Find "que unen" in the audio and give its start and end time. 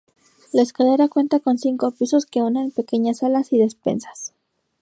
2.25-2.71